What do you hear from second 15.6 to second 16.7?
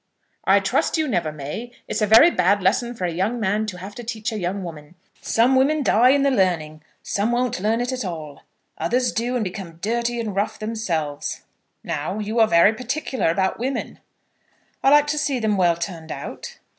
turned out."